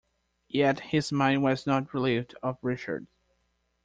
[0.49, 3.05] Yet his mind was not relieved of Richard.